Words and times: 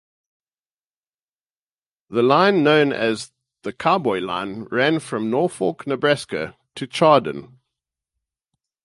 The 2.09 2.23
line, 2.23 2.63
known 2.63 2.91
as 2.91 3.33
the 3.61 3.71
"Cowboy 3.71 4.17
Line", 4.17 4.63
ran 4.71 4.99
from 4.99 5.29
Norfolk, 5.29 5.85
Nebraska 5.85 6.57
to 6.73 6.87
Chadron. 6.87 7.59